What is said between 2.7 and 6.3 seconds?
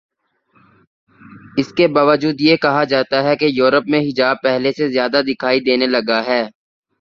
جاتاہے کہ یورپ میں حجاب پہلے سے زیادہ دکھائی دینے لگا